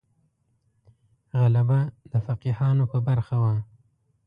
[1.39, 1.79] غلبه
[2.11, 3.53] د فقیهانو په برخه وه.